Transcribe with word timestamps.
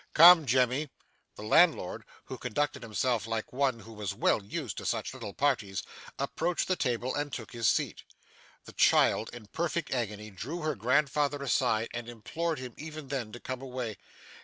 'Come, 0.15 0.47
Jemmy.' 0.47 0.89
The 1.35 1.43
landlord, 1.43 2.05
who 2.25 2.39
conducted 2.39 2.81
himself 2.81 3.27
like 3.27 3.53
one 3.53 3.81
who 3.81 3.93
was 3.93 4.15
well 4.15 4.41
used 4.43 4.77
to 4.79 4.85
such 4.87 5.13
little 5.13 5.35
parties, 5.35 5.83
approached 6.17 6.67
the 6.67 6.75
table 6.75 7.13
and 7.13 7.31
took 7.31 7.51
his 7.53 7.67
seat. 7.67 8.01
The 8.65 8.73
child, 8.73 9.29
in 9.31 9.43
a 9.43 9.47
perfect 9.49 9.91
agony, 9.91 10.31
drew 10.31 10.61
her 10.61 10.73
grandfather 10.73 11.43
aside, 11.43 11.89
and 11.93 12.09
implored 12.09 12.57
him, 12.57 12.73
even 12.77 13.09
then, 13.09 13.31
to 13.33 13.39
come 13.39 13.61
away. 13.61 13.99